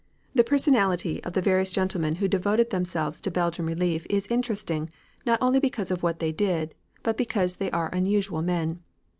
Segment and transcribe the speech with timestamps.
[0.33, 4.89] The personality of the various gentlemen who devoted themselves to Belgian relief is interesting,
[5.27, 8.79] not only because of what they did, but because they are unusual men.